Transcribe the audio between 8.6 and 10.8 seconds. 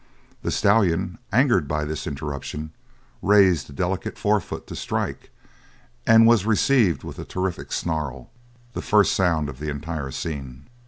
the first sound of the entire scene.